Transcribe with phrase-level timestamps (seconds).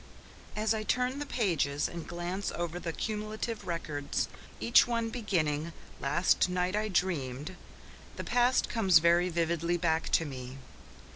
[0.55, 6.75] As I turn the pages and glance over the ()records, each one beginning, "Last night
[6.75, 7.55] I dreamed,"
[8.15, 10.57] the past comes very vividly back to me.